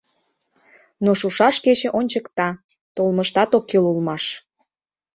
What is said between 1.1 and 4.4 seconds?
шушаш кече ончыкта: толмыштат ок кӱл улмаш.